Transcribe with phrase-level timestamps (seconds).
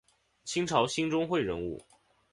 [0.45, 1.79] 清朝兴中会人物。